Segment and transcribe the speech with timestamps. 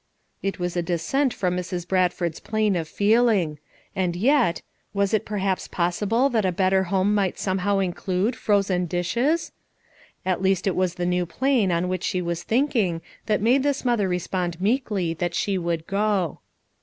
[0.41, 1.87] It was a descent from Mrs.
[1.87, 3.59] Bradford's plane of feeling.
[3.95, 4.63] And yet—
[4.95, 9.51] was it perhaps possible that a better home might somehow include *' frozen dishes"?
[10.25, 13.85] At least it was the new plane on which she was thinking that made this
[13.85, 16.39] mother respond meekly that she would go.